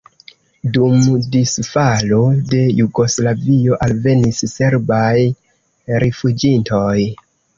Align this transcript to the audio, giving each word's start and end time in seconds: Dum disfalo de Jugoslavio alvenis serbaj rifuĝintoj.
Dum 0.77 1.17
disfalo 1.35 2.21
de 2.53 2.61
Jugoslavio 2.79 3.77
alvenis 3.87 4.41
serbaj 4.53 5.13
rifuĝintoj. 6.05 6.97